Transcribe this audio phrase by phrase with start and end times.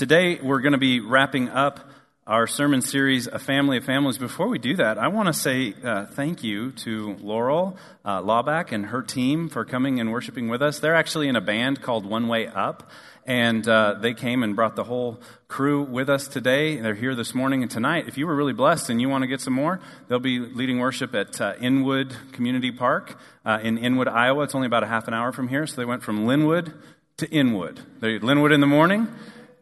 [0.00, 1.78] Today, we're going to be wrapping up
[2.26, 4.16] our sermon series, A Family of Families.
[4.16, 8.86] Before we do that, I want to say uh, thank you to Laurel uh, and
[8.86, 10.78] her team for coming and worshiping with us.
[10.78, 12.90] They're actually in a band called One Way Up,
[13.26, 16.76] and uh, they came and brought the whole crew with us today.
[16.80, 18.08] They're here this morning and tonight.
[18.08, 20.78] If you were really blessed and you want to get some more, they'll be leading
[20.78, 24.44] worship at uh, Inwood Community Park uh, in Inwood, Iowa.
[24.44, 26.72] It's only about a half an hour from here, so they went from Linwood
[27.18, 27.80] to Inwood.
[28.00, 29.06] They're Linwood in the morning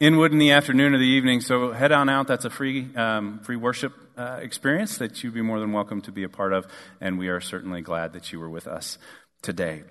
[0.01, 1.41] Inwood in the afternoon or the evening.
[1.41, 2.29] So head on out.
[2.29, 6.13] That's a free, um, free worship uh, experience that you'd be more than welcome to
[6.13, 6.69] be a part of.
[7.01, 8.99] And we are certainly glad that you were with us
[9.43, 9.83] today.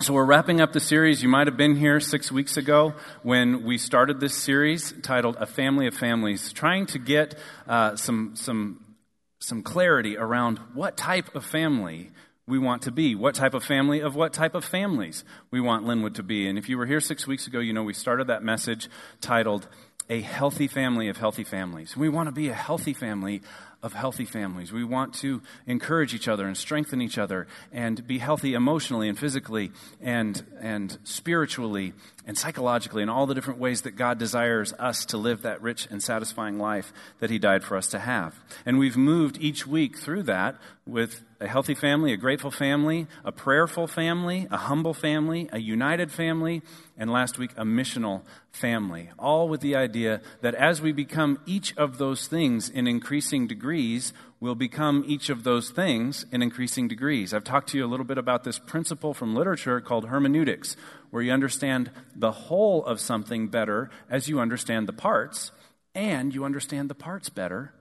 [0.00, 1.22] So we're wrapping up the series.
[1.22, 5.46] You might have been here six weeks ago when we started this series titled "A
[5.46, 7.36] Family of Families," trying to get
[7.68, 8.96] uh, some some
[9.38, 12.10] some clarity around what type of family
[12.46, 15.86] we want to be, what type of family of what type of families we want
[15.86, 16.46] Linwood to be.
[16.46, 18.88] And if you were here six weeks ago, you know we started that message
[19.20, 19.66] titled
[20.10, 21.96] A Healthy Family of Healthy Families.
[21.96, 23.42] We want to be a healthy family
[23.84, 24.72] of healthy families.
[24.72, 29.18] We want to encourage each other and strengthen each other and be healthy emotionally and
[29.18, 31.92] physically and, and spiritually
[32.26, 35.86] and psychologically in all the different ways that God desires us to live that rich
[35.90, 38.34] and satisfying life that He died for us to have.
[38.64, 43.32] And we've moved each week through that with a healthy family, a grateful family, a
[43.32, 46.62] prayerful family, a humble family, a united family,
[46.96, 49.10] and last week, a missional family.
[49.18, 54.12] All with the idea that as we become each of those things in increasing degrees,
[54.38, 57.34] we'll become each of those things in increasing degrees.
[57.34, 60.76] I've talked to you a little bit about this principle from literature called hermeneutics,
[61.10, 65.50] where you understand the whole of something better as you understand the parts,
[65.92, 67.74] and you understand the parts better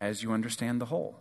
[0.00, 1.20] as you understand the whole.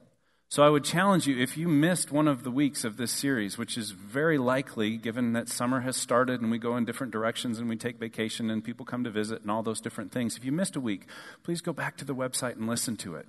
[0.50, 3.60] So I would challenge you if you missed one of the weeks of this series,
[3.60, 7.60] which is very likely given that summer has started and we go in different directions
[7.60, 10.36] and we take vacation and people come to visit and all those different things.
[10.36, 11.08] If you missed a week,
[11.44, 13.28] please go back to the website and listen to it.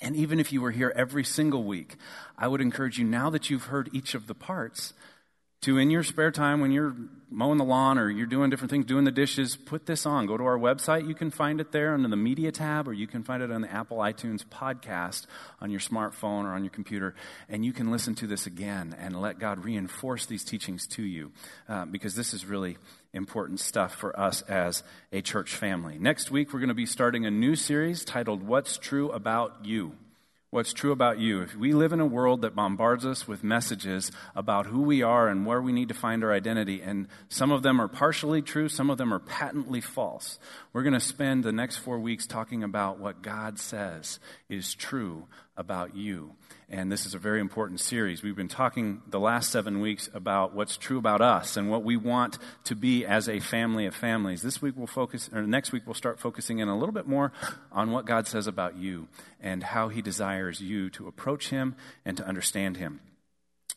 [0.00, 1.96] And even if you were here every single week,
[2.36, 4.92] I would encourage you now that you've heard each of the parts
[5.64, 6.94] to in your spare time when you're
[7.30, 10.26] mowing the lawn or you're doing different things, doing the dishes, put this on.
[10.26, 11.08] Go to our website.
[11.08, 13.62] You can find it there under the media tab, or you can find it on
[13.62, 15.24] the Apple iTunes podcast
[15.62, 17.14] on your smartphone or on your computer.
[17.48, 21.32] And you can listen to this again and let God reinforce these teachings to you
[21.66, 22.76] uh, because this is really
[23.14, 24.82] important stuff for us as
[25.12, 25.98] a church family.
[25.98, 29.92] Next week, we're going to be starting a new series titled What's True About You
[30.54, 31.42] what's true about you.
[31.42, 35.26] If we live in a world that bombards us with messages about who we are
[35.26, 38.68] and where we need to find our identity, and some of them are partially true,
[38.68, 40.38] some of them are patently false,
[40.72, 45.26] we're going to spend the next four weeks talking about what God says is true
[45.56, 46.32] about you.
[46.68, 48.22] And this is a very important series.
[48.22, 51.96] We've been talking the last seven weeks about what's true about us and what we
[51.96, 54.42] want to be as a family of families.
[54.42, 57.32] This week we'll focus, or next week we'll start focusing in a little bit more
[57.70, 59.08] on what God says about you
[59.40, 63.00] and how He desires you to approach Him and to understand Him.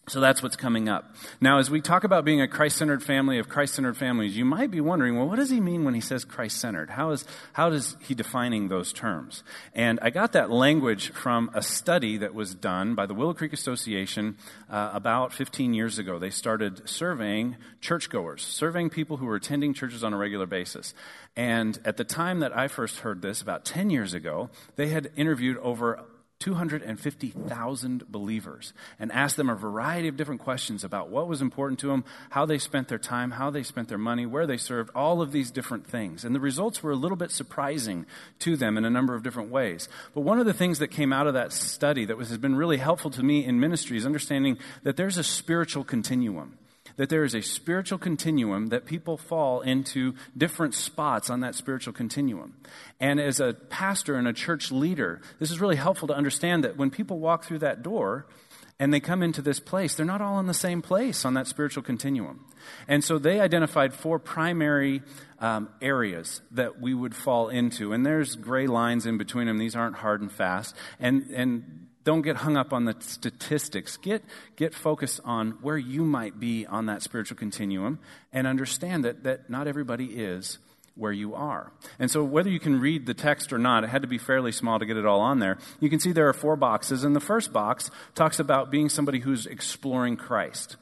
[0.09, 1.13] So that's what's coming up.
[1.41, 4.45] Now, as we talk about being a Christ centered family of Christ centered families, you
[4.45, 6.91] might be wondering, well, what does he mean when he says Christ centered?
[6.91, 9.43] How is, how is he defining those terms?
[9.73, 13.51] And I got that language from a study that was done by the Willow Creek
[13.51, 14.37] Association
[14.69, 16.19] uh, about 15 years ago.
[16.19, 20.93] They started surveying churchgoers, surveying people who were attending churches on a regular basis.
[21.35, 25.11] And at the time that I first heard this, about 10 years ago, they had
[25.17, 26.05] interviewed over
[26.39, 31.87] 250,000 believers and asked them a variety of different questions about what was important to
[31.87, 35.21] them, how they spent their time, how they spent their money, where they served, all
[35.21, 36.23] of these different things.
[36.23, 38.05] And the results were a little bit surprising
[38.39, 39.89] to them in a number of different ways.
[40.13, 42.55] But one of the things that came out of that study that was, has been
[42.55, 46.57] really helpful to me in ministry is understanding that there's a spiritual continuum
[46.97, 51.93] that there is a spiritual continuum that people fall into different spots on that spiritual
[51.93, 52.55] continuum.
[52.99, 56.77] And as a pastor and a church leader, this is really helpful to understand that
[56.77, 58.27] when people walk through that door,
[58.79, 61.47] and they come into this place, they're not all in the same place on that
[61.47, 62.45] spiritual continuum.
[62.87, 65.01] And so they identified four primary
[65.39, 67.91] um, areas that we would fall into.
[67.91, 69.57] And there's gray lines in between them.
[69.57, 70.75] These aren't hard and fast.
[70.99, 73.97] And, and don't get hung up on the statistics.
[73.97, 74.23] Get,
[74.55, 77.99] get focused on where you might be on that spiritual continuum
[78.31, 80.57] and understand that, that not everybody is
[80.95, 81.69] where you are.
[81.99, 84.53] And so, whether you can read the text or not, it had to be fairly
[84.53, 85.57] small to get it all on there.
[85.81, 89.19] You can see there are four boxes, and the first box talks about being somebody
[89.19, 90.77] who's exploring Christ.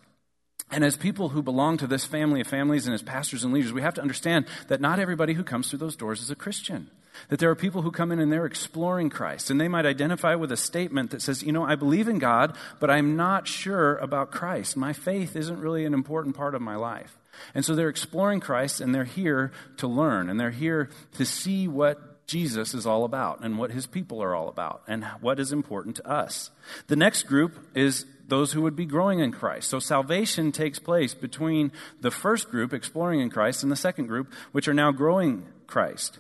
[0.70, 3.74] And as people who belong to this family of families and as pastors and leaders,
[3.74, 6.92] we have to understand that not everybody who comes through those doors is a Christian.
[7.30, 10.36] That there are people who come in and they're exploring Christ, and they might identify
[10.36, 13.98] with a statement that says, You know, I believe in God, but I'm not sure
[13.98, 14.78] about Christ.
[14.78, 17.18] My faith isn't really an important part of my life.
[17.54, 21.68] And so they're exploring Christ and they're here to learn and they're here to see
[21.68, 25.52] what Jesus is all about and what his people are all about and what is
[25.52, 26.50] important to us.
[26.88, 29.70] The next group is those who would be growing in Christ.
[29.70, 31.72] So salvation takes place between
[32.02, 36.18] the first group, exploring in Christ, and the second group, which are now growing Christ.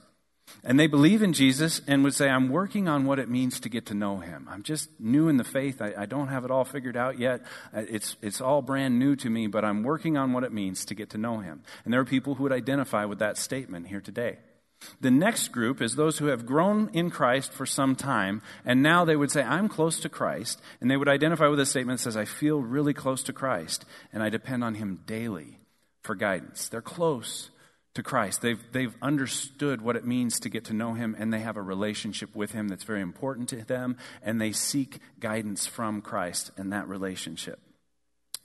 [0.64, 3.70] And they believe in Jesus and would say, I'm working on what it means to
[3.70, 4.48] get to know him.
[4.50, 5.82] I'm just new in the faith.
[5.82, 7.42] I, I, don't have it all figured out yet.
[7.74, 10.86] Uh, it's, it's all brand new to me, but I'm working on what it means
[10.86, 11.62] to get to know him.
[11.84, 14.38] And there are people who would identify with that statement here today.
[15.02, 19.06] The next group is those who have grown in Christ for some time, and now
[19.06, 20.62] they would say, I'm close to Christ.
[20.82, 23.86] And they would identify with a statement that says, I feel really close to Christ,
[24.14, 25.60] and I depend on him daily
[26.04, 26.70] for guidance.
[26.70, 27.50] They're close
[27.96, 28.42] to Christ.
[28.42, 31.62] They've, they've understood what it means to get to know Him, and they have a
[31.62, 36.70] relationship with Him that's very important to them, and they seek guidance from Christ in
[36.70, 37.60] that relationship.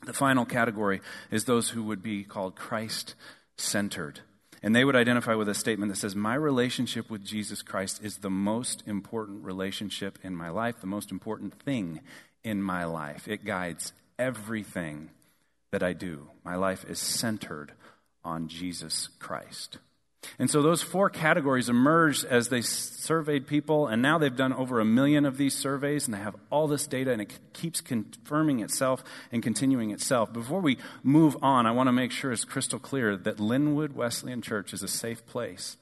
[0.07, 1.01] The final category
[1.31, 3.15] is those who would be called Christ
[3.59, 4.21] centered.
[4.63, 8.19] And they would identify with a statement that says, My relationship with Jesus Christ is
[8.19, 12.01] the most important relationship in my life, the most important thing
[12.45, 13.27] in my life.
[13.27, 15.11] It guides everything
[15.71, 16.29] that I do.
[16.45, 17.73] My life is centered
[18.25, 19.79] on Jesus Christ.
[20.39, 24.79] And so those four categories emerged as they surveyed people, and now they've done over
[24.79, 28.61] a million of these surveys, and they have all this data, and it keeps confirming
[28.61, 29.03] itself
[29.33, 30.33] and continuing itself.
[30.33, 34.43] Before we move on, I want to make sure it's crystal clear that Linwood Wesleyan
[34.43, 35.77] Church is a safe place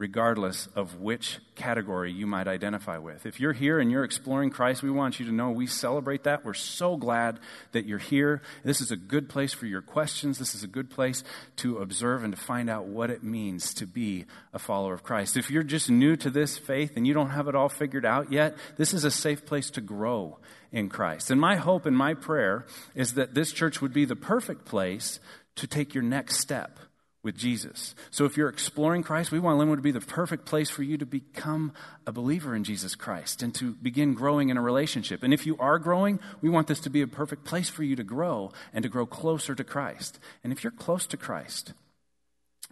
[0.00, 3.26] regardless of which category you might identify with.
[3.26, 6.42] If you're here and you're exploring Christ, we want you to know we celebrate that.
[6.42, 7.38] We're so glad
[7.72, 8.40] that you're here.
[8.64, 10.38] This is a good place for your questions.
[10.38, 11.22] This is a good place
[11.56, 14.24] to observe and to find out what it means to be
[14.54, 15.36] a follower of Christ.
[15.36, 18.32] If you're just new to this faith and you don't have it all figured out
[18.32, 20.38] yet, this is a safe place to grow
[20.72, 21.30] in Christ.
[21.30, 22.64] And my hope and my prayer
[22.94, 25.20] is that this church would be the perfect place
[25.56, 26.78] to take your next step
[27.22, 27.94] with Jesus.
[28.10, 30.96] So if you're exploring Christ, we want Linwood to be the perfect place for you
[30.98, 31.72] to become
[32.06, 35.22] a believer in Jesus Christ and to begin growing in a relationship.
[35.22, 37.94] And if you are growing, we want this to be a perfect place for you
[37.96, 40.18] to grow and to grow closer to Christ.
[40.42, 41.74] And if you're close to Christ,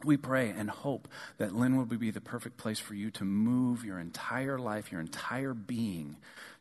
[0.05, 3.85] we pray and hope that Linwood will be the perfect place for you to move
[3.85, 6.17] your entire life, your entire being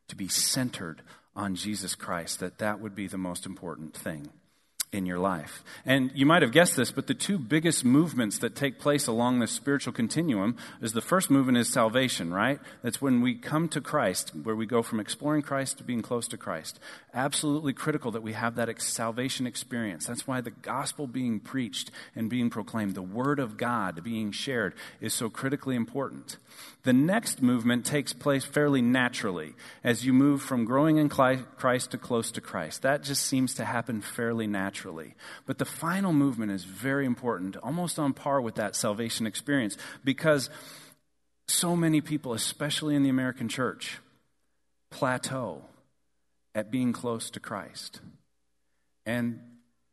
[0.09, 1.01] to be centered
[1.35, 4.29] on Jesus Christ, that that would be the most important thing
[4.93, 5.65] in your life.
[5.85, 9.39] And you might have guessed this, but the two biggest movements that take place along
[9.39, 12.59] this spiritual continuum is the first movement is salvation, right?
[12.83, 16.27] That's when we come to Christ, where we go from exploring Christ to being close
[16.29, 16.79] to Christ.
[17.13, 20.05] Absolutely critical that we have that salvation experience.
[20.05, 24.73] That's why the gospel being preached and being proclaimed, the word of God being shared
[25.01, 26.37] is so critically important.
[26.83, 29.53] The next movement takes place fairly naturally
[29.83, 32.83] as you move from growing in Christ to close to Christ.
[32.83, 34.76] That just seems to happen fairly naturally.
[35.45, 40.49] But the final movement is very important, almost on par with that salvation experience, because
[41.47, 43.99] so many people, especially in the American church,
[44.89, 45.63] plateau
[46.55, 48.01] at being close to Christ.
[49.05, 49.39] And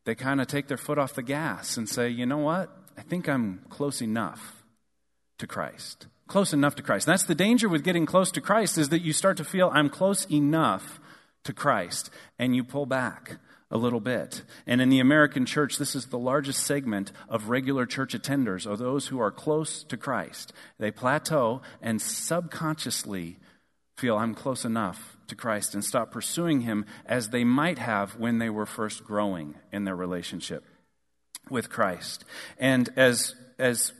[0.05, 2.69] they kind of take their foot off the gas and say, you know what?
[2.97, 4.63] I think I'm close enough
[5.39, 7.05] to Christ close enough to Christ.
[7.05, 9.89] That's the danger with getting close to Christ is that you start to feel I'm
[9.89, 10.99] close enough
[11.43, 12.09] to Christ
[12.39, 13.37] and you pull back
[13.75, 14.41] a little bit.
[14.65, 18.77] And in the American church, this is the largest segment of regular church attenders or
[18.77, 20.53] those who are close to Christ.
[20.79, 23.37] They plateau and subconsciously
[23.97, 28.39] feel I'm close enough to Christ and stop pursuing him as they might have when
[28.39, 30.63] they were first growing in their relationship
[31.49, 32.23] with Christ.
[32.57, 33.91] And as as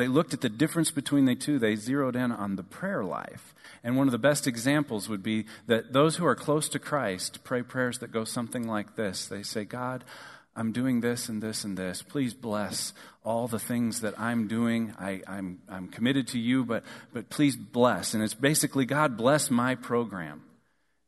[0.00, 1.58] they looked at the difference between the two.
[1.58, 3.54] They zeroed in on the prayer life.
[3.84, 7.44] And one of the best examples would be that those who are close to Christ
[7.44, 10.04] pray prayers that go something like this They say, God,
[10.56, 12.02] I'm doing this and this and this.
[12.02, 14.94] Please bless all the things that I'm doing.
[14.98, 18.14] I, am I'm, I'm committed to you, but, but please bless.
[18.14, 20.42] And it's basically, God, bless my program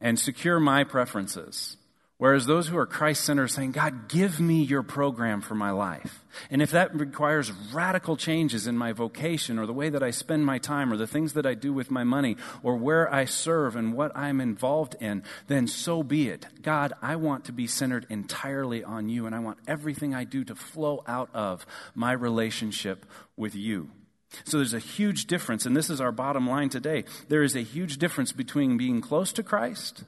[0.02, 1.78] and secure my preferences.
[2.22, 5.72] Whereas those who are Christ centered are saying, God, give me your program for my
[5.72, 6.24] life.
[6.52, 10.46] And if that requires radical changes in my vocation or the way that I spend
[10.46, 13.74] my time or the things that I do with my money or where I serve
[13.74, 16.46] and what I'm involved in, then so be it.
[16.62, 20.44] God, I want to be centered entirely on you and I want everything I do
[20.44, 23.04] to flow out of my relationship
[23.36, 23.90] with you.
[24.44, 27.02] So there's a huge difference, and this is our bottom line today.
[27.28, 30.04] There is a huge difference between being close to Christ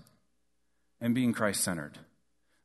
[1.00, 1.98] and being Christ centered.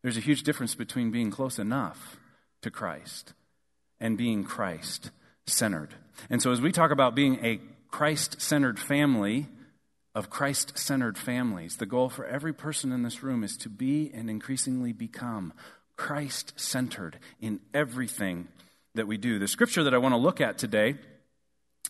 [0.02, 2.18] There's a huge difference between being close enough
[2.62, 3.34] to Christ
[4.00, 5.12] and being Christ
[5.46, 5.94] centered.
[6.30, 7.60] And so, as we talk about being a
[7.90, 9.48] Christ centered family
[10.16, 14.12] of Christ centered families, the goal for every person in this room is to be
[14.14, 15.54] and increasingly become
[15.96, 18.48] Christ centered in everything
[18.96, 19.38] that we do.
[19.40, 20.96] The scripture that I want to look at today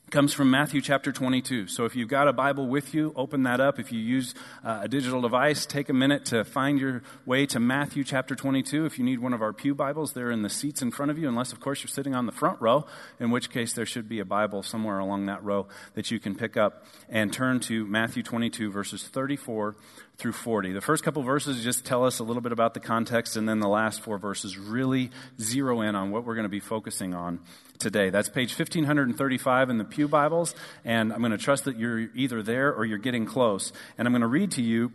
[0.10, 1.67] comes from Matthew chapter 22.
[1.67, 3.79] So if you've got a Bible with you, open that up.
[3.79, 7.60] If you use uh, a digital device, take a minute to find your way to
[7.60, 8.86] Matthew chapter 22.
[8.86, 11.19] If you need one of our Pew Bibles, they're in the seats in front of
[11.19, 12.86] you, unless, of course, you're sitting on the front row,
[13.19, 16.36] in which case there should be a Bible somewhere along that row that you can
[16.36, 19.75] pick up and turn to Matthew 22, verses 34
[20.19, 20.73] through 40.
[20.73, 23.59] The first couple verses just tell us a little bit about the context, and then
[23.59, 25.11] the last four verses really
[25.41, 27.39] zero in on what we're going to be focusing on
[27.79, 28.09] today.
[28.09, 32.43] That's page 1535 in the Pew Bibles, and I'm going to trust that you're either
[32.43, 33.71] there or you're getting close.
[33.97, 34.91] And I'm going to read to you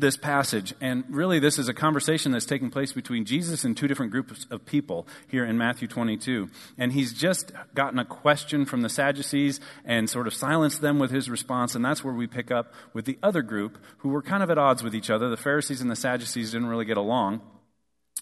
[0.00, 0.74] this passage.
[0.80, 4.46] And really, this is a conversation that's taking place between Jesus and two different groups
[4.50, 6.48] of people here in Matthew 22.
[6.78, 11.10] And he's just gotten a question from the Sadducees and sort of silenced them with
[11.10, 11.74] his response.
[11.74, 14.58] And that's where we pick up with the other group who were kind of at
[14.58, 15.28] odds with each other.
[15.28, 17.40] The Pharisees and the Sadducees didn't really get along.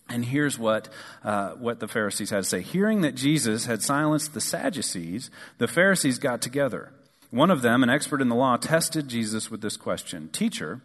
[0.08, 0.88] And here's what,
[1.22, 2.60] uh, what the Pharisees had to say.
[2.60, 6.92] Hearing that Jesus had silenced the Sadducees, the Pharisees got together.
[7.30, 10.82] One of them, an expert in the law, tested Jesus with this question Teacher,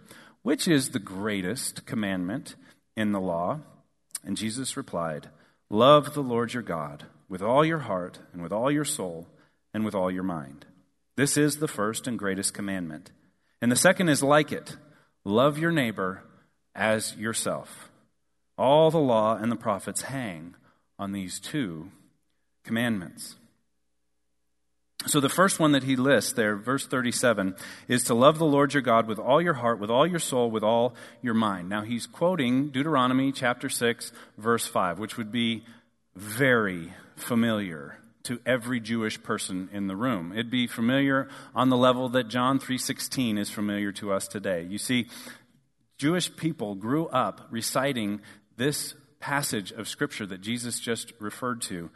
[0.49, 2.55] which is the greatest commandment
[2.97, 3.59] in the law?
[4.23, 5.29] And Jesus replied,
[5.69, 9.27] Love the Lord your God with all your heart, and with all your soul,
[9.75, 10.65] and with all your mind.
[11.15, 13.11] This is the first and greatest commandment.
[13.61, 14.75] And the second is like it
[15.23, 16.23] love your neighbor
[16.73, 17.91] as yourself.
[18.57, 20.55] All the law and the prophets hang
[20.97, 21.91] on these two
[22.63, 23.35] commandments.
[25.07, 27.55] So, the first one that he lists there, verse 37,
[27.87, 30.51] is to love the Lord your God with all your heart, with all your soul,
[30.51, 31.69] with all your mind.
[31.69, 35.63] Now, he's quoting Deuteronomy chapter 6, verse 5, which would be
[36.15, 40.33] very familiar to every Jewish person in the room.
[40.33, 44.63] It'd be familiar on the level that John 3:16 is familiar to us today.
[44.63, 45.07] You see,
[45.97, 48.21] Jewish people grew up reciting
[48.57, 51.89] this passage of Scripture that Jesus just referred to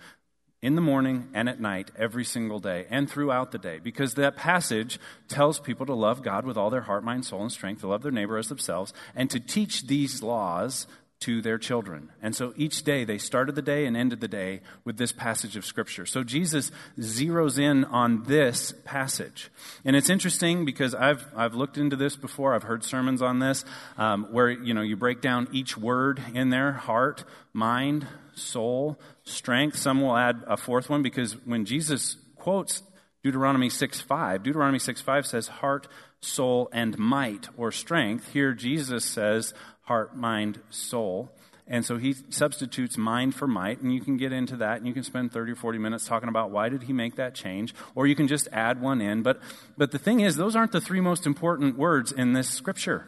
[0.63, 4.38] in the morning and at night, every single day, and throughout the day, because that
[4.38, 7.88] passage tells people to love God with all their heart, mind, soul, and strength, to
[7.88, 10.88] love their neighbor as themselves, and to teach these laws
[11.20, 12.10] to their children.
[12.22, 15.58] And so each day they started the day and ended the day with this passage
[15.58, 16.05] of Scripture.
[16.05, 19.50] So Jesus zeroes in on this passage.
[19.84, 23.65] And it's interesting because I've, I've looked into this before, I've heard sermons on this,
[23.98, 29.77] um, where you know you break down each word in there heart, mind, soul, strength.
[29.77, 32.83] Some will add a fourth one because when Jesus quotes
[33.23, 35.87] Deuteronomy 6 5, Deuteronomy 6 5 says heart,
[36.19, 38.33] soul, and might or strength.
[38.33, 41.31] Here Jesus says heart, mind, soul.
[41.65, 44.93] And so he substitutes mind for might, and you can get into that, and you
[44.93, 48.05] can spend 30 or 40 minutes talking about why did he make that change, or
[48.05, 49.23] you can just add one in.
[49.23, 49.39] But,
[49.77, 53.07] but the thing is, those aren't the three most important words in this scripture.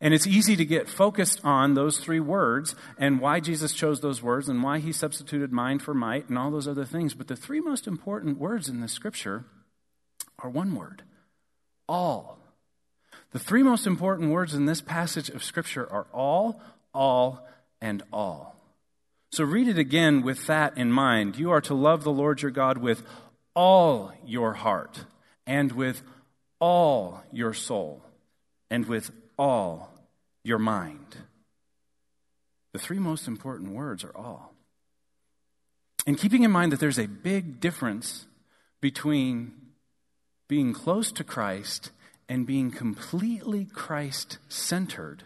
[0.00, 4.22] And it's easy to get focused on those three words and why Jesus chose those
[4.22, 7.14] words and why he substituted mind for might and all those other things.
[7.14, 9.46] But the three most important words in the scripture
[10.38, 11.02] are one word
[11.88, 12.38] all.
[13.32, 16.60] The three most important words in this passage of Scripture are all,
[16.94, 17.46] all,
[17.80, 18.56] and all.
[19.32, 21.36] So read it again with that in mind.
[21.36, 23.02] You are to love the Lord your God with
[23.54, 25.04] all your heart,
[25.46, 26.02] and with
[26.60, 28.02] all your soul,
[28.70, 29.92] and with all
[30.42, 31.16] your mind.
[32.72, 34.54] The three most important words are all.
[36.06, 38.26] And keeping in mind that there's a big difference
[38.80, 39.52] between
[40.48, 41.90] being close to Christ
[42.28, 45.24] and being completely Christ centered,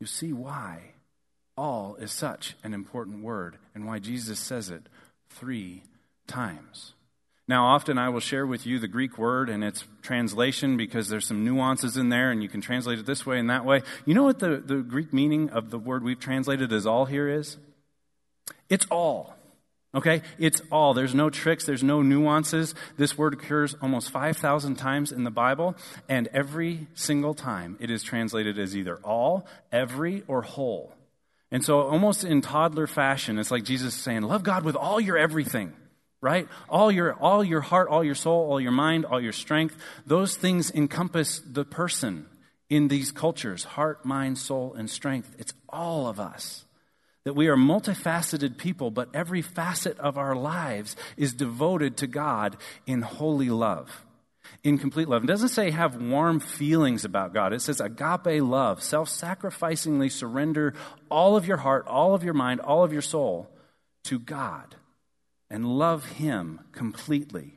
[0.00, 0.94] you see why
[1.56, 4.82] all is such an important word and why Jesus says it
[5.28, 5.82] three
[6.26, 6.94] times.
[7.48, 11.26] Now, often I will share with you the Greek word and its translation because there's
[11.26, 13.82] some nuances in there and you can translate it this way and that way.
[14.04, 17.26] You know what the, the Greek meaning of the word we've translated as all here
[17.26, 17.56] is?
[18.68, 19.34] It's all.
[19.94, 20.20] Okay?
[20.38, 20.92] It's all.
[20.92, 22.74] There's no tricks, there's no nuances.
[22.98, 25.74] This word occurs almost 5,000 times in the Bible,
[26.06, 30.92] and every single time it is translated as either all, every, or whole.
[31.50, 35.16] And so, almost in toddler fashion, it's like Jesus saying, Love God with all your
[35.16, 35.72] everything,
[36.20, 36.48] right?
[36.68, 39.76] All your, all your heart, all your soul, all your mind, all your strength.
[40.06, 42.26] Those things encompass the person
[42.68, 45.34] in these cultures heart, mind, soul, and strength.
[45.38, 46.64] It's all of us
[47.24, 52.56] that we are multifaceted people, but every facet of our lives is devoted to God
[52.86, 54.06] in holy love,
[54.64, 55.24] in complete love.
[55.24, 57.52] It doesn't say have warm feelings about God.
[57.52, 60.74] It says agape love, self sacrificingly surrender
[61.10, 63.50] all of your heart, all of your mind, all of your soul
[64.04, 64.74] to God
[65.50, 67.54] and love Him completely.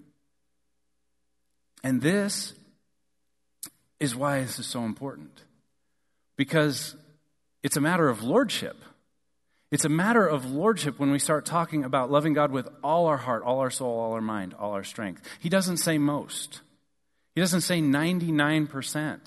[1.83, 2.53] And this
[3.99, 5.43] is why this is so important.
[6.37, 6.95] Because
[7.63, 8.77] it's a matter of lordship.
[9.71, 13.17] It's a matter of lordship when we start talking about loving God with all our
[13.17, 15.21] heart, all our soul, all our mind, all our strength.
[15.39, 16.61] He doesn't say most.
[17.35, 19.19] He doesn't say 99%.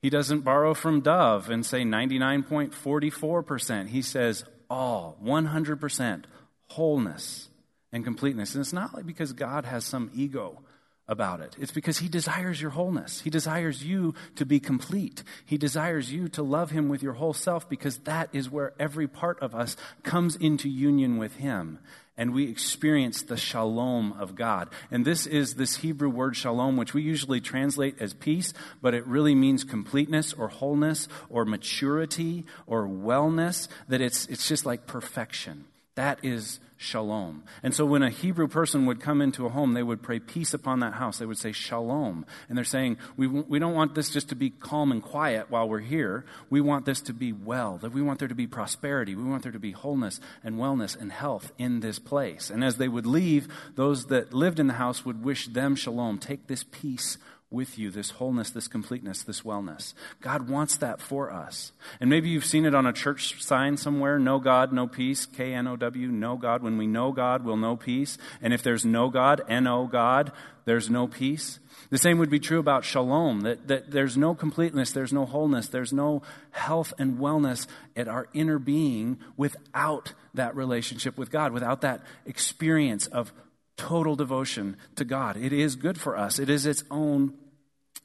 [0.00, 3.88] He doesn't borrow from Dove and say 99.44%.
[3.88, 6.24] He says all, 100%,
[6.68, 7.48] wholeness
[7.96, 8.54] and completeness.
[8.54, 10.62] And it's not like because God has some ego
[11.08, 11.56] about it.
[11.58, 13.20] It's because He desires your wholeness.
[13.20, 15.22] He desires you to be complete.
[15.44, 19.08] He desires you to love Him with your whole self because that is where every
[19.08, 21.78] part of us comes into union with Him.
[22.18, 24.68] And we experience the shalom of God.
[24.90, 29.06] And this is this Hebrew word shalom, which we usually translate as peace, but it
[29.06, 35.66] really means completeness or wholeness or maturity or wellness, that it's, it's just like perfection.
[35.94, 37.42] That is shalom.
[37.62, 40.52] And so when a Hebrew person would come into a home, they would pray peace
[40.52, 41.18] upon that house.
[41.18, 42.26] They would say shalom.
[42.48, 45.68] And they're saying, we, we don't want this just to be calm and quiet while
[45.68, 46.24] we're here.
[46.50, 49.14] We want this to be well, that we want there to be prosperity.
[49.14, 52.50] We want there to be wholeness and wellness and health in this place.
[52.50, 56.18] And as they would leave, those that lived in the house would wish them shalom.
[56.18, 57.18] Take this peace
[57.50, 59.94] with you, this wholeness, this completeness, this wellness.
[60.20, 61.72] God wants that for us.
[62.00, 65.54] And maybe you've seen it on a church sign somewhere no God, no peace, K
[65.54, 66.62] N O W, no God.
[66.62, 68.18] When we know God, we'll know peace.
[68.42, 70.32] And if there's no God, N O God,
[70.64, 71.60] there's no peace.
[71.90, 75.68] The same would be true about shalom, that, that there's no completeness, there's no wholeness,
[75.68, 81.82] there's no health and wellness at our inner being without that relationship with God, without
[81.82, 83.32] that experience of
[83.76, 85.36] total devotion to God.
[85.36, 87.34] It is good for us, it is its own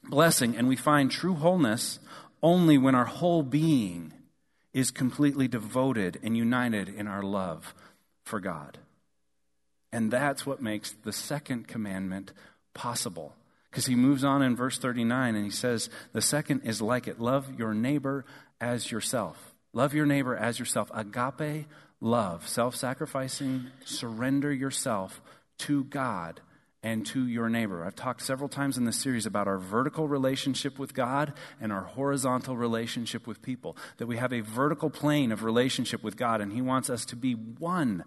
[0.04, 1.98] blessing, and we find true wholeness
[2.42, 4.12] only when our whole being
[4.72, 7.74] is completely devoted and united in our love
[8.24, 8.78] for God.
[9.92, 12.32] And that's what makes the second commandment
[12.74, 13.34] possible.
[13.70, 17.20] Because he moves on in verse 39 and he says, The second is like it
[17.20, 18.24] love your neighbor
[18.60, 19.54] as yourself.
[19.72, 20.90] Love your neighbor as yourself.
[20.94, 21.66] Agape
[22.00, 25.20] love, self sacrificing, surrender yourself
[25.62, 26.40] to God
[26.82, 27.84] and to your neighbor.
[27.84, 31.82] I've talked several times in this series about our vertical relationship with God and our
[31.82, 33.76] horizontal relationship with people.
[33.98, 37.16] That we have a vertical plane of relationship with God, and He wants us to
[37.16, 38.02] be one,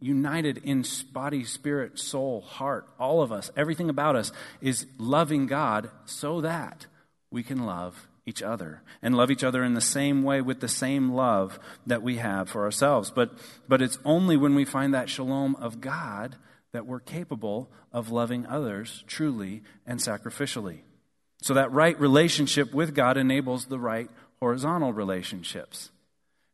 [0.00, 2.88] united in body, spirit, soul, heart.
[2.98, 6.86] All of us, everything about us is loving God so that
[7.30, 10.68] we can love each other and love each other in the same way with the
[10.68, 13.12] same love that we have for ourselves.
[13.12, 13.30] But,
[13.68, 16.36] but it's only when we find that shalom of God
[16.72, 20.80] that we're capable of loving others truly and sacrificially.
[21.40, 25.90] So that right relationship with God enables the right horizontal relationships.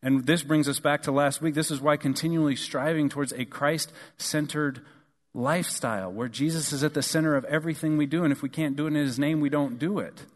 [0.02, 1.54] And this brings us back to last week.
[1.54, 4.82] This is why continually striving towards a Christ centered
[5.32, 8.22] lifestyle where Jesus is at the center of everything we do.
[8.22, 10.26] And if we can't do it in His name, we don't do it.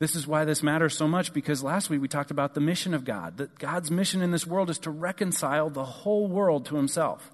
[0.00, 2.94] This is why this matters so much because last week we talked about the mission
[2.94, 3.36] of God.
[3.36, 7.30] That God's mission in this world is to reconcile the whole world to Himself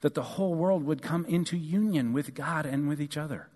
[0.00, 3.48] that the whole world would come into union with God and with each other.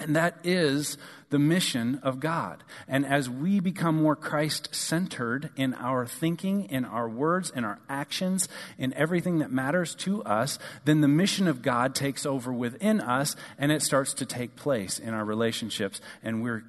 [0.00, 0.98] And that is
[1.30, 2.64] the mission of God.
[2.88, 7.78] And as we become more Christ centered in our thinking, in our words, in our
[7.88, 13.00] actions, in everything that matters to us, then the mission of God takes over within
[13.00, 16.00] us and it starts to take place in our relationships.
[16.24, 16.64] And we're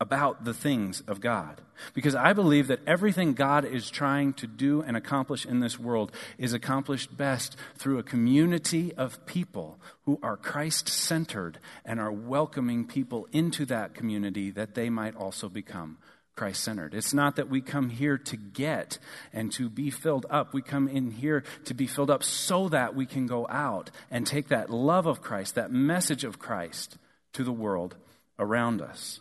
[0.00, 1.60] about the things of God.
[1.92, 6.12] Because I believe that everything God is trying to do and accomplish in this world
[6.38, 12.86] is accomplished best through a community of people who are Christ centered and are welcoming
[12.86, 15.98] people into that community that they might also become
[16.36, 16.94] Christ centered.
[16.94, 18.98] It's not that we come here to get
[19.32, 20.54] and to be filled up.
[20.54, 24.24] We come in here to be filled up so that we can go out and
[24.24, 26.96] take that love of Christ, that message of Christ
[27.32, 27.96] to the world
[28.38, 29.18] around us.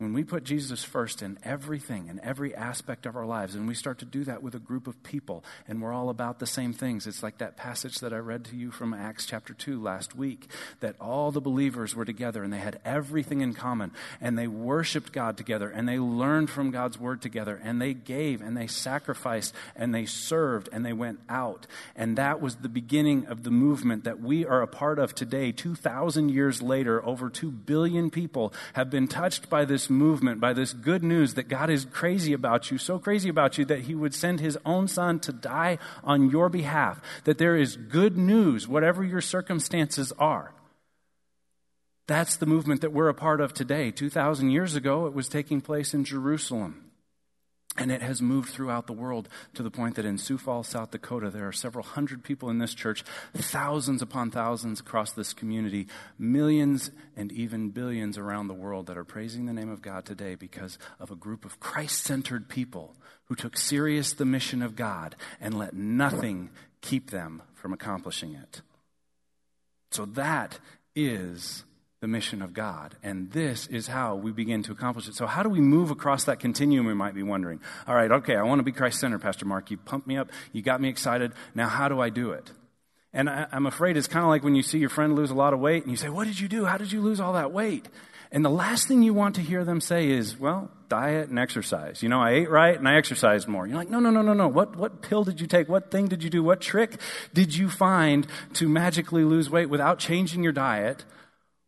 [0.00, 3.74] When we put Jesus first in everything, in every aspect of our lives, and we
[3.74, 6.72] start to do that with a group of people, and we're all about the same
[6.72, 10.14] things, it's like that passage that I read to you from Acts chapter 2 last
[10.14, 10.46] week
[10.78, 15.10] that all the believers were together and they had everything in common, and they worshiped
[15.10, 19.52] God together, and they learned from God's word together, and they gave, and they sacrificed,
[19.74, 21.66] and they served, and they went out.
[21.96, 25.50] And that was the beginning of the movement that we are a part of today.
[25.50, 30.72] 2,000 years later, over 2 billion people have been touched by this movement, by this
[30.72, 34.14] good news that God is crazy about you, so crazy about you that he would
[34.14, 39.04] send his own son to die on your behalf, that there is good news, whatever
[39.04, 40.52] your circumstances are.
[42.06, 43.90] That's the movement that we're a part of today.
[43.90, 46.87] 2,000 years ago, it was taking place in Jerusalem.
[47.78, 50.90] And it has moved throughout the world to the point that in Sioux Falls, South
[50.90, 55.86] Dakota, there are several hundred people in this church, thousands upon thousands across this community,
[56.18, 60.34] millions and even billions around the world that are praising the name of God today
[60.34, 65.14] because of a group of Christ centered people who took serious the mission of God
[65.40, 68.60] and let nothing keep them from accomplishing it.
[69.92, 70.58] So that
[70.96, 71.64] is
[72.00, 72.96] the mission of God.
[73.02, 75.14] And this is how we begin to accomplish it.
[75.14, 77.60] So, how do we move across that continuum, we might be wondering?
[77.86, 79.70] All right, okay, I want to be Christ centered, Pastor Mark.
[79.70, 81.32] You pumped me up, you got me excited.
[81.54, 82.52] Now, how do I do it?
[83.12, 85.34] And I, am afraid it's kind of like when you see your friend lose a
[85.34, 86.66] lot of weight and you say, What did you do?
[86.66, 87.88] How did you lose all that weight?
[88.30, 92.02] And the last thing you want to hear them say is, Well, diet and exercise.
[92.02, 93.66] You know, I ate right and I exercised more.
[93.66, 94.46] You're like, No, no, no, no, no.
[94.46, 95.68] What, what pill did you take?
[95.68, 96.42] What thing did you do?
[96.42, 97.00] What trick
[97.32, 101.04] did you find to magically lose weight without changing your diet?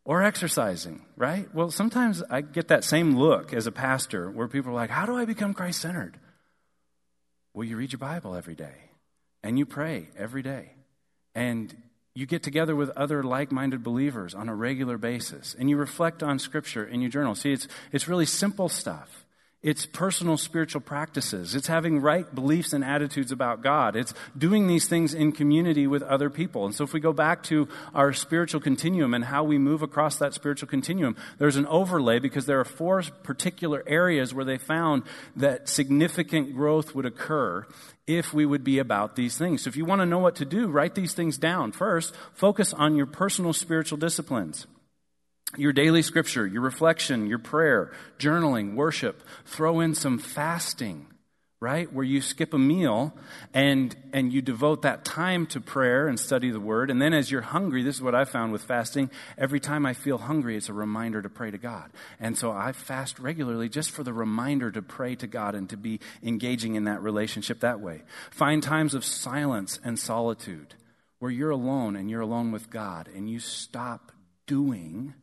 [0.05, 1.53] Or exercising, right?
[1.55, 5.07] Well, sometimes I get that same look as a pastor where people are like, How
[5.07, 6.19] do I become Christ centered?
[7.55, 8.91] Well, you read your Bible every day
[9.43, 10.73] and you pray every day
[11.35, 11.75] and
[12.15, 16.23] you get together with other like minded believers on a regular basis and you reflect
[16.23, 17.35] on Scripture in your journal.
[17.35, 19.25] See, it's, it's really simple stuff.
[19.63, 21.55] It's personal spiritual practices.
[21.55, 23.95] It's having right beliefs and attitudes about God.
[23.95, 26.65] It's doing these things in community with other people.
[26.65, 30.17] And so if we go back to our spiritual continuum and how we move across
[30.17, 35.03] that spiritual continuum, there's an overlay because there are four particular areas where they found
[35.37, 37.67] that significant growth would occur
[38.07, 39.65] if we would be about these things.
[39.65, 41.73] So if you want to know what to do, write these things down.
[41.73, 44.67] First, focus on your personal spiritual disciplines
[45.57, 49.23] your daily scripture, your reflection, your prayer, journaling, worship.
[49.45, 51.07] Throw in some fasting,
[51.59, 51.93] right?
[51.93, 53.13] Where you skip a meal
[53.53, 56.91] and, and you devote that time to prayer and study the word.
[56.91, 59.11] And then as you're hungry, this is what I found with fasting.
[59.37, 61.91] Every time I feel hungry, it's a reminder to pray to God.
[62.21, 65.77] And so I fast regularly just for the reminder to pray to God and to
[65.77, 68.03] be engaging in that relationship that way.
[68.31, 70.75] Find times of silence and solitude
[71.19, 74.13] where you're alone and you're alone with God and you stop
[74.47, 75.15] doing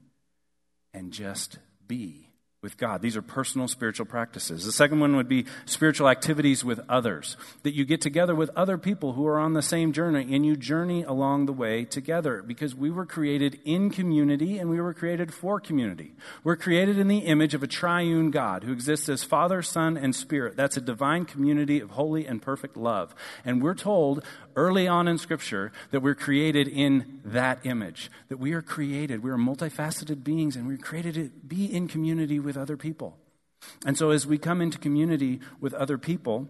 [0.97, 2.26] and just be
[2.63, 3.03] with God.
[3.03, 4.65] These are personal spiritual practices.
[4.65, 7.37] The second one would be spiritual activities with others.
[7.61, 10.55] That you get together with other people who are on the same journey and you
[10.55, 15.31] journey along the way together because we were created in community and we were created
[15.31, 16.15] for community.
[16.43, 20.15] We're created in the image of a triune God who exists as Father, Son, and
[20.15, 20.55] Spirit.
[20.55, 23.13] That's a divine community of holy and perfect love.
[23.45, 24.23] And we're told
[24.55, 28.09] early on in Scripture that we're created in that image.
[28.29, 32.39] That we are created, we are multifaceted beings, and we're created to be in community
[32.47, 33.17] with other people.
[33.85, 36.49] And so as we come into community with other people,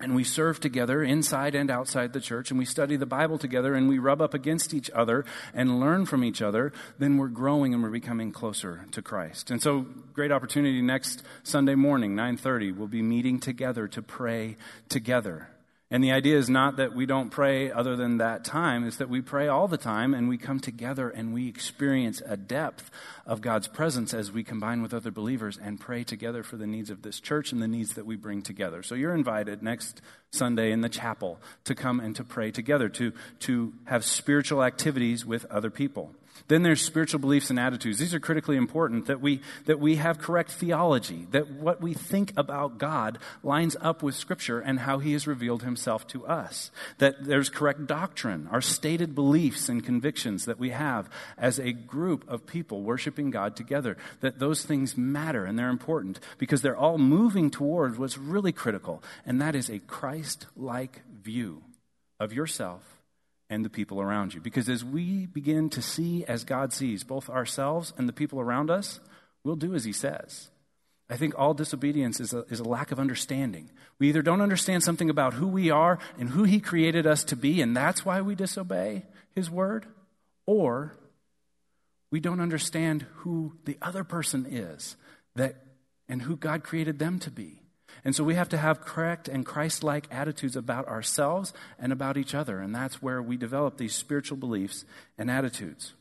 [0.00, 3.74] and we serve together inside and outside the church, and we study the Bible together,
[3.74, 7.72] and we rub up against each other and learn from each other, then we're growing
[7.72, 9.50] and we're becoming closer to Christ.
[9.50, 14.56] And so, great opportunity next Sunday morning, 9:30, we'll be meeting together to pray
[14.88, 15.48] together.
[15.94, 19.08] And the idea is not that we don't pray other than that time, it's that
[19.08, 22.90] we pray all the time and we come together and we experience a depth
[23.24, 26.90] of God's presence as we combine with other believers and pray together for the needs
[26.90, 28.82] of this church and the needs that we bring together.
[28.82, 30.02] So you're invited next
[30.32, 35.24] Sunday in the chapel to come and to pray together, to, to have spiritual activities
[35.24, 36.10] with other people.
[36.48, 37.98] Then there's spiritual beliefs and attitudes.
[37.98, 42.32] These are critically important that we, that we have correct theology, that what we think
[42.36, 46.70] about God lines up with Scripture and how He has revealed Himself to us.
[46.98, 52.28] That there's correct doctrine, our stated beliefs and convictions that we have as a group
[52.28, 53.96] of people worshiping God together.
[54.20, 59.02] That those things matter and they're important because they're all moving towards what's really critical,
[59.24, 61.62] and that is a Christ like view
[62.20, 62.93] of yourself
[63.50, 64.40] and the people around you.
[64.40, 68.70] Because as we begin to see as God sees, both ourselves and the people around
[68.70, 69.00] us,
[69.42, 70.50] we'll do as He says.
[71.08, 73.70] I think all disobedience is a, is a lack of understanding.
[73.98, 77.36] We either don't understand something about who we are and who He created us to
[77.36, 79.04] be, and that's why we disobey
[79.34, 79.86] His word,
[80.46, 80.96] or
[82.10, 84.96] we don't understand who the other person is
[85.34, 85.56] that,
[86.08, 87.60] and who God created them to be.
[88.04, 92.16] And so we have to have correct and Christ like attitudes about ourselves and about
[92.16, 92.60] each other.
[92.60, 94.84] And that's where we develop these spiritual beliefs
[95.18, 95.92] and attitudes.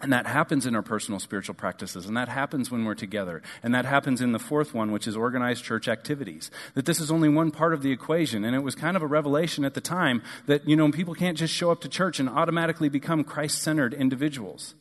[0.00, 3.42] And that happens in our personal spiritual practices, and that happens when we're together.
[3.62, 6.50] And that happens in the fourth one, which is organized church activities.
[6.74, 9.06] That this is only one part of the equation, and it was kind of a
[9.06, 12.28] revelation at the time that, you know, people can't just show up to church and
[12.28, 14.74] automatically become Christ centered individuals.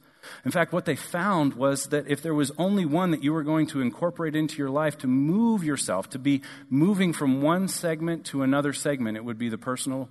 [0.45, 3.43] In fact, what they found was that if there was only one that you were
[3.43, 8.25] going to incorporate into your life to move yourself, to be moving from one segment
[8.27, 10.09] to another segment, it would be the personal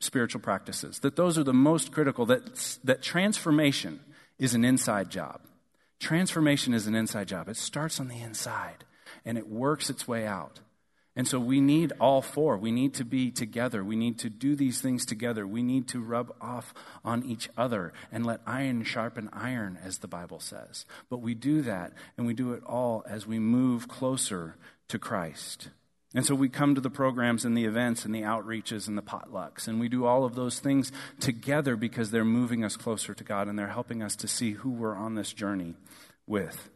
[0.00, 1.00] spiritual practices.
[1.00, 4.00] That those are the most critical, that, that transformation
[4.38, 5.40] is an inside job.
[6.00, 7.48] Transformation is an inside job.
[7.48, 8.84] It starts on the inside
[9.24, 10.60] and it works its way out.
[11.16, 12.56] And so we need all four.
[12.56, 13.84] We need to be together.
[13.84, 15.46] We need to do these things together.
[15.46, 16.74] We need to rub off
[17.04, 20.86] on each other and let iron sharpen iron, as the Bible says.
[21.08, 24.56] But we do that, and we do it all as we move closer
[24.88, 25.68] to Christ.
[26.16, 29.02] And so we come to the programs and the events and the outreaches and the
[29.02, 33.24] potlucks, and we do all of those things together because they're moving us closer to
[33.24, 35.74] God and they're helping us to see who we're on this journey
[36.26, 36.70] with.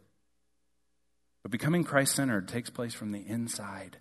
[1.43, 3.99] But becoming Christ centered takes place from the inside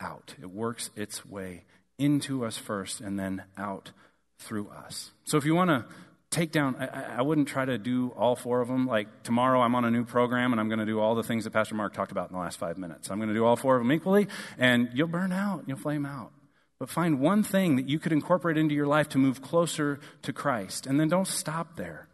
[0.00, 0.34] out.
[0.40, 1.64] It works its way
[1.98, 3.92] into us first and then out
[4.38, 5.10] through us.
[5.24, 5.84] So if you want to
[6.30, 8.86] take down, I, I, wouldn't try to do all four of them.
[8.86, 11.44] Like tomorrow, I'm on a new program and I'm going to do all the things
[11.44, 13.10] that Pastor Mark talked about in the last five minutes.
[13.10, 16.06] I'm going to do all four of them equally, and you'll burn out, you'll flame
[16.06, 16.32] out.
[16.78, 20.32] But find one thing that you could incorporate into your life to move closer to
[20.32, 20.86] Christ.
[20.86, 22.08] And then don't stop there.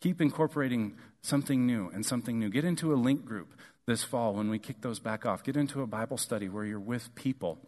[0.00, 2.48] Keep incorporating something new and something new.
[2.48, 3.54] Get into a link group
[3.86, 5.44] this fall when we kick those back off.
[5.44, 7.58] Get into a Bible study where you're with people.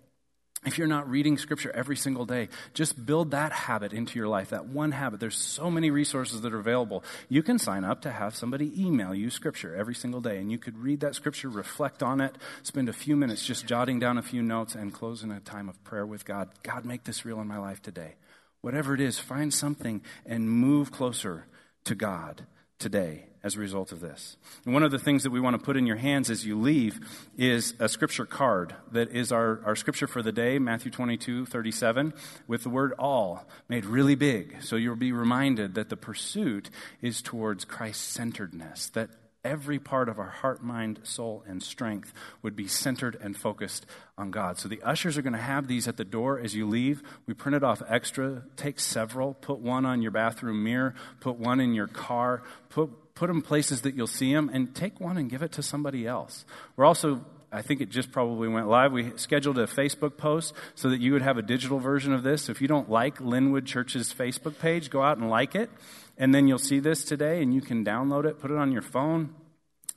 [0.65, 4.51] If you're not reading scripture every single day, just build that habit into your life,
[4.51, 5.21] that one habit.
[5.21, 7.05] There's so many resources that are available.
[7.29, 10.59] You can sign up to have somebody email you scripture every single day, and you
[10.59, 14.23] could read that scripture, reflect on it, spend a few minutes just jotting down a
[14.23, 16.49] few notes, and close in a time of prayer with God.
[16.65, 18.15] God, make this real in my life today.
[18.63, 21.47] Whatever it is, find something and move closer
[21.85, 22.47] to God
[22.79, 24.37] today as a result of this.
[24.65, 26.59] And one of the things that we want to put in your hands as you
[26.59, 26.99] leave
[27.39, 32.13] is a scripture card that is our, our scripture for the day, Matthew 22, 37,
[32.49, 34.63] with the word all made really big.
[34.63, 39.11] So you'll be reminded that the pursuit is towards Christ centeredness, that
[39.47, 43.87] every part of our heart, mind, soul, and strength would be centered and focused
[44.19, 44.59] on God.
[44.59, 47.03] So the ushers are going to have these at the door as you leave.
[47.27, 48.43] We printed off extra.
[48.57, 49.35] Take several.
[49.35, 50.95] Put one on your bathroom mirror.
[51.21, 52.43] Put one in your car.
[52.69, 55.63] Put put them places that you'll see them, and take one and give it to
[55.63, 56.45] somebody else.
[56.77, 57.25] We're also
[57.57, 58.93] I think it just probably went live.
[58.93, 62.51] We scheduled a Facebook post so that you would have a digital version of this.
[62.51, 65.71] If you don't like Linwood Church's Facebook page, go out and like it.
[66.19, 68.83] And then you'll see this today and you can download it, put it on your
[68.83, 69.35] phone,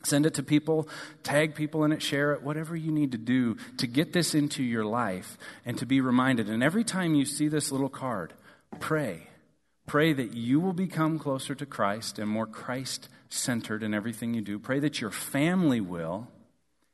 [0.03, 0.87] send it to people,
[1.21, 4.63] tag people in it, share it, whatever you need to do to get this into
[4.63, 6.49] your life and to be reminded.
[6.49, 8.31] And every time you see this little card,
[8.79, 9.27] pray.
[9.85, 14.39] Pray that you will become closer to Christ and more Christ centered in everything you
[14.41, 14.59] do.
[14.59, 16.29] Pray that your family will,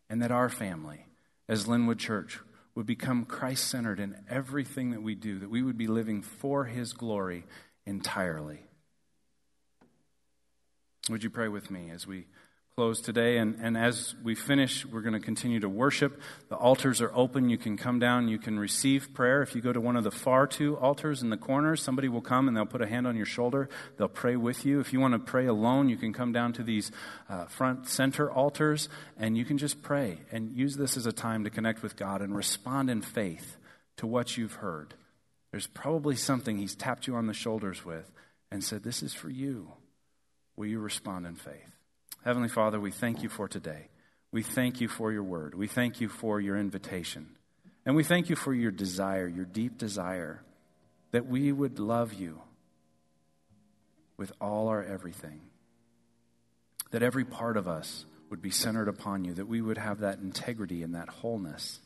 [0.10, 1.06] and that our family,
[1.48, 2.40] as Linwood Church,
[2.76, 6.66] would become Christ centered in everything that we do, that we would be living for
[6.66, 7.46] His glory
[7.86, 8.60] entirely.
[11.10, 12.26] Would you pray with me as we
[12.78, 13.38] close today.
[13.38, 16.20] And, and as we finish, we're going to continue to worship.
[16.50, 17.48] The altars are open.
[17.48, 18.28] You can come down.
[18.28, 19.42] You can receive prayer.
[19.42, 22.20] If you go to one of the far two altars in the corner, somebody will
[22.20, 23.70] come and they'll put a hand on your shoulder.
[23.96, 24.82] They'll pray with you.
[24.82, 26.92] If you want to pray alone, you can come down to these
[27.30, 31.46] uh, front center altars and you can just pray and use this as a time
[31.46, 33.56] to connect with God and respond in faith
[33.96, 34.96] to what you've heard.
[35.52, 38.12] There's probably something He's tapped you on the shoulders with
[38.52, 39.72] and said, This is for you.
[40.58, 41.72] Will you respond in faith?
[42.26, 43.88] Heavenly Father, we thank you for today.
[44.32, 45.54] We thank you for your word.
[45.54, 47.28] We thank you for your invitation.
[47.86, 50.42] And we thank you for your desire, your deep desire,
[51.12, 52.42] that we would love you
[54.18, 55.40] with all our everything.
[56.90, 60.18] That every part of us would be centered upon you, that we would have that
[60.18, 61.80] integrity and that wholeness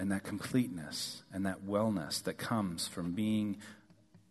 [0.00, 3.58] and that completeness and that wellness that comes from being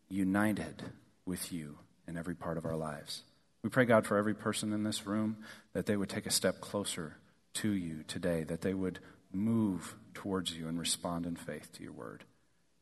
[0.10, 0.84] united
[1.26, 1.78] with you
[2.10, 3.24] in every part of our lives.
[3.64, 5.38] We pray, God, for every person in this room
[5.74, 7.18] that they would take a step closer
[7.56, 9.00] to you today, that they would
[9.32, 12.24] move towards you and respond in faith to your word.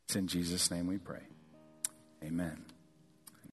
[0.08, 1.24] It's in Jesus' name we pray.
[2.24, 2.66] Amen.